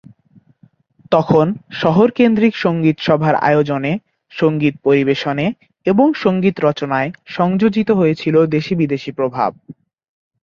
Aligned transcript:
তখন 1.11 1.45
শহরকেন্দ্রিক 1.73 2.53
সঙ্গীতসভার 2.55 3.35
আয়োজনে, 3.49 3.91
সঙ্গীত 4.31 4.75
পরিবেশনে 4.83 5.45
এবং 5.85 6.07
সঙ্গীত 6.15 6.55
রচনায় 6.59 7.09
সংযোজিত 7.27 7.89
হয়েছিল 7.91 8.35
দেশিবিদেশি 8.47 9.11
প্রভাব। 9.11 9.51